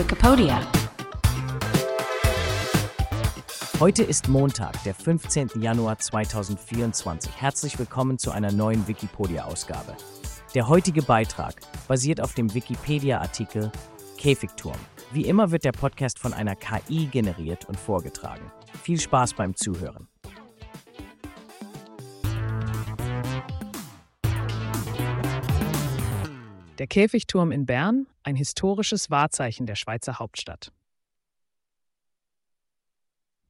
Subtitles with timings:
[0.00, 0.58] Wikipedia.
[3.78, 5.60] Heute ist Montag, der 15.
[5.60, 7.38] Januar 2024.
[7.38, 9.94] Herzlich willkommen zu einer neuen Wikipedia-Ausgabe.
[10.54, 13.70] Der heutige Beitrag basiert auf dem Wikipedia-Artikel
[14.16, 14.78] Käfigturm.
[15.12, 18.50] Wie immer wird der Podcast von einer KI generiert und vorgetragen.
[18.82, 20.08] Viel Spaß beim Zuhören.
[26.80, 30.72] Der Käfigturm in Bern, ein historisches Wahrzeichen der Schweizer Hauptstadt.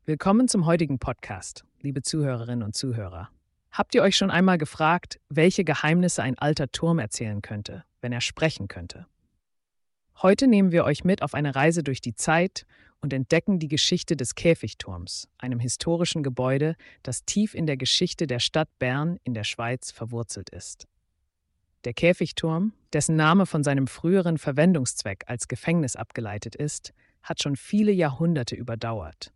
[0.05, 3.31] Willkommen zum heutigen Podcast, liebe Zuhörerinnen und Zuhörer.
[3.71, 8.21] Habt ihr euch schon einmal gefragt, welche Geheimnisse ein alter Turm erzählen könnte, wenn er
[8.21, 9.07] sprechen könnte?
[10.21, 12.67] Heute nehmen wir euch mit auf eine Reise durch die Zeit
[13.01, 16.75] und entdecken die Geschichte des Käfigturms, einem historischen Gebäude,
[17.05, 20.89] das tief in der Geschichte der Stadt Bern in der Schweiz verwurzelt ist.
[21.85, 27.93] Der Käfigturm, dessen Name von seinem früheren Verwendungszweck als Gefängnis abgeleitet ist, hat schon viele
[27.93, 29.33] Jahrhunderte überdauert.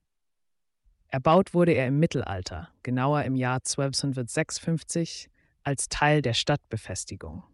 [1.08, 5.30] Erbaut wurde er im Mittelalter, genauer im Jahr 1256,
[5.62, 7.44] als Teil der Stadtbefestigung.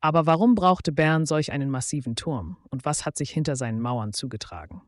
[0.00, 4.12] Aber warum brauchte Bern solch einen massiven Turm und was hat sich hinter seinen Mauern
[4.12, 4.82] zugetragen?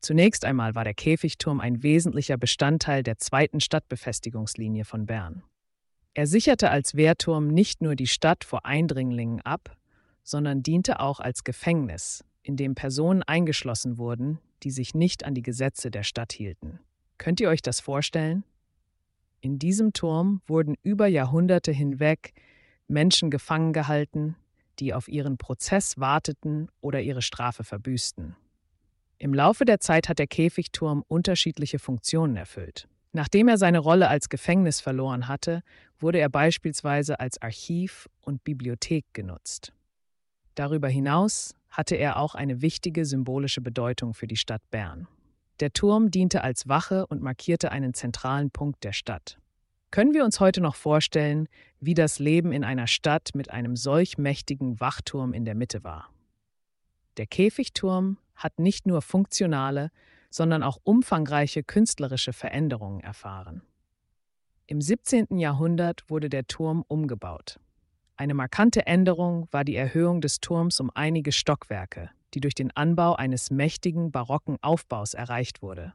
[0.00, 5.42] Zunächst einmal war der Käfigturm ein wesentlicher Bestandteil der zweiten Stadtbefestigungslinie von Bern.
[6.16, 9.76] Er sicherte als Wehrturm nicht nur die Stadt vor Eindringlingen ab,
[10.22, 15.42] sondern diente auch als Gefängnis, in dem Personen eingeschlossen wurden, die sich nicht an die
[15.42, 16.80] Gesetze der Stadt hielten.
[17.18, 18.44] Könnt ihr euch das vorstellen?
[19.42, 22.32] In diesem Turm wurden über Jahrhunderte hinweg
[22.88, 24.36] Menschen gefangen gehalten,
[24.78, 28.36] die auf ihren Prozess warteten oder ihre Strafe verbüßten.
[29.18, 32.88] Im Laufe der Zeit hat der Käfigturm unterschiedliche Funktionen erfüllt.
[33.16, 35.62] Nachdem er seine Rolle als Gefängnis verloren hatte,
[35.98, 39.72] wurde er beispielsweise als Archiv und Bibliothek genutzt.
[40.54, 45.08] Darüber hinaus hatte er auch eine wichtige symbolische Bedeutung für die Stadt Bern.
[45.60, 49.38] Der Turm diente als Wache und markierte einen zentralen Punkt der Stadt.
[49.90, 51.48] Können wir uns heute noch vorstellen,
[51.80, 56.10] wie das Leben in einer Stadt mit einem solch mächtigen Wachturm in der Mitte war?
[57.16, 59.90] Der Käfigturm hat nicht nur funktionale,
[60.30, 63.62] sondern auch umfangreiche künstlerische Veränderungen erfahren.
[64.66, 65.38] Im 17.
[65.38, 67.60] Jahrhundert wurde der Turm umgebaut.
[68.16, 73.14] Eine markante Änderung war die Erhöhung des Turms um einige Stockwerke, die durch den Anbau
[73.14, 75.92] eines mächtigen barocken Aufbaus erreicht wurde.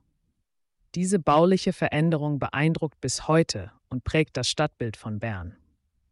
[0.95, 5.55] Diese bauliche Veränderung beeindruckt bis heute und prägt das Stadtbild von Bern.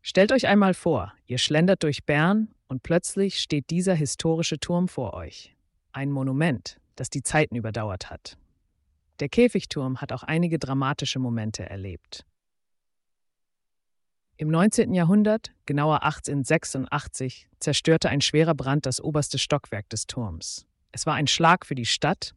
[0.01, 5.13] Stellt euch einmal vor, ihr schlendert durch Bern und plötzlich steht dieser historische Turm vor
[5.13, 5.55] euch.
[5.91, 8.37] Ein Monument, das die Zeiten überdauert hat.
[9.19, 12.25] Der Käfigturm hat auch einige dramatische Momente erlebt.
[14.37, 14.93] Im 19.
[14.93, 20.65] Jahrhundert, genauer 1886, zerstörte ein schwerer Brand das oberste Stockwerk des Turms.
[20.91, 22.33] Es war ein Schlag für die Stadt,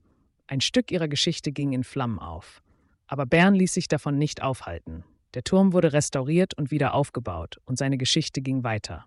[0.47, 2.63] ein Stück ihrer Geschichte ging in Flammen auf.
[3.07, 5.05] Aber Bern ließ sich davon nicht aufhalten.
[5.35, 9.07] Der Turm wurde restauriert und wieder aufgebaut und seine Geschichte ging weiter.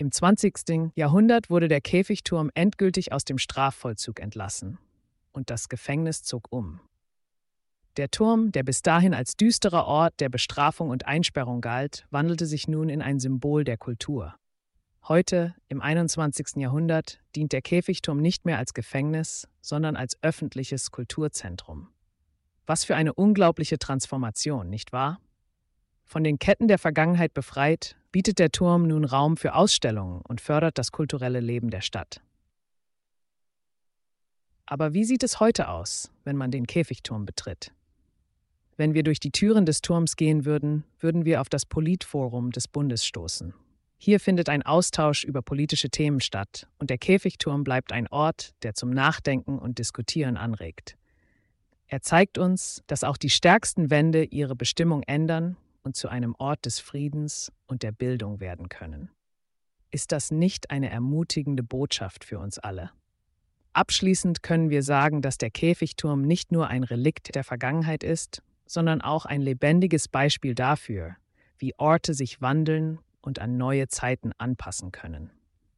[0.00, 0.92] Im 20.
[0.94, 4.78] Jahrhundert wurde der Käfigturm endgültig aus dem Strafvollzug entlassen
[5.32, 6.78] und das Gefängnis zog um.
[7.96, 12.68] Der Turm, der bis dahin als düsterer Ort der Bestrafung und Einsperrung galt, wandelte sich
[12.68, 14.36] nun in ein Symbol der Kultur.
[15.08, 16.58] Heute, im 21.
[16.58, 21.88] Jahrhundert, dient der Käfigturm nicht mehr als Gefängnis, sondern als öffentliches Kulturzentrum.
[22.66, 25.18] Was für eine unglaubliche Transformation, nicht wahr?
[26.04, 30.78] Von den Ketten der Vergangenheit befreit, bietet der Turm nun Raum für Ausstellungen und fördert
[30.78, 32.20] das kulturelle Leben der Stadt.
[34.66, 37.72] Aber wie sieht es heute aus, wenn man den Käfigturm betritt?
[38.76, 42.68] Wenn wir durch die Türen des Turms gehen würden, würden wir auf das Politforum des
[42.68, 43.54] Bundes stoßen.
[43.96, 48.74] Hier findet ein Austausch über politische Themen statt und der Käfigturm bleibt ein Ort, der
[48.74, 50.96] zum Nachdenken und Diskutieren anregt.
[51.88, 55.56] Er zeigt uns, dass auch die stärksten Wände ihre Bestimmung ändern
[55.88, 59.08] und zu einem Ort des Friedens und der Bildung werden können.
[59.90, 62.90] Ist das nicht eine ermutigende Botschaft für uns alle?
[63.72, 69.00] Abschließend können wir sagen, dass der Käfigturm nicht nur ein Relikt der Vergangenheit ist, sondern
[69.00, 71.16] auch ein lebendiges Beispiel dafür,
[71.56, 75.30] wie Orte sich wandeln und an neue Zeiten anpassen können.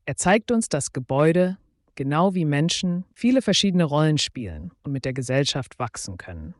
[0.07, 1.57] Er zeigt uns, dass Gebäude,
[1.95, 6.57] genau wie Menschen, viele verschiedene Rollen spielen und mit der Gesellschaft wachsen können.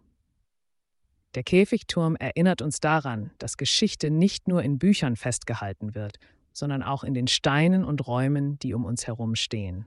[1.37, 6.17] Der Käfigturm erinnert uns daran, dass Geschichte nicht nur in Büchern festgehalten wird,
[6.53, 9.87] sondern auch in den Steinen und Räumen, die um uns herum stehen.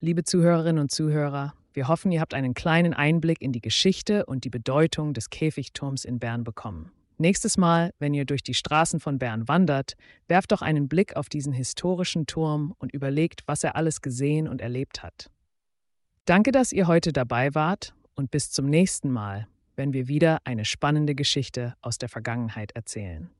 [0.00, 4.44] Liebe Zuhörerinnen und Zuhörer, wir hoffen, ihr habt einen kleinen Einblick in die Geschichte und
[4.44, 6.92] die Bedeutung des Käfigturms in Bern bekommen.
[7.18, 9.94] Nächstes Mal, wenn ihr durch die Straßen von Bern wandert,
[10.28, 14.60] werft doch einen Blick auf diesen historischen Turm und überlegt, was er alles gesehen und
[14.60, 15.30] erlebt hat.
[16.24, 20.64] Danke, dass ihr heute dabei wart und bis zum nächsten Mal, wenn wir wieder eine
[20.64, 23.30] spannende Geschichte aus der Vergangenheit erzählen.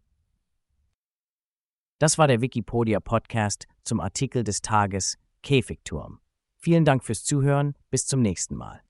[1.99, 6.21] Das war der Wikipedia Podcast zum Artikel des Tages Käfigturm.
[6.57, 8.81] Vielen Dank fürs Zuhören, bis zum nächsten Mal.